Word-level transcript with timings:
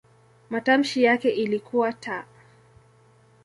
Matamshi 0.49 1.03
yake 1.03 1.29
ilikuwa 1.29 1.93
"t". 1.93 2.11